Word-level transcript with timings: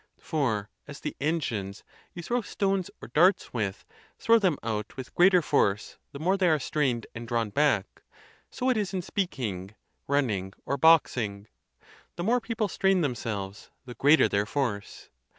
For, 0.17 0.67
as 0.87 0.99
the 0.99 1.15
engines 1.21 1.83
you 2.15 2.23
throw 2.23 2.41
stones 2.41 2.89
or 3.03 3.09
darts 3.09 3.53
with 3.53 3.85
throw 4.17 4.39
them 4.39 4.57
out 4.63 4.97
with 4.97 5.05
the 5.05 5.13
greater 5.13 5.43
force 5.43 5.99
the 6.11 6.17
more 6.17 6.37
they 6.37 6.49
are 6.49 6.57
strained 6.57 7.05
and 7.13 7.27
drawn 7.27 7.51
back; 7.51 8.01
so 8.49 8.71
it 8.71 8.77
is 8.77 8.95
in 8.95 9.03
speaking, 9.03 9.75
run 10.07 10.25
ning, 10.25 10.53
or 10.65 10.75
boxing 10.75 11.45
—the 12.15 12.23
more 12.23 12.41
people 12.41 12.67
strain 12.67 13.01
themselves, 13.01 13.69
the 13.85 13.93
greater 13.93 14.27
their 14.27 14.47
force. 14.47 15.11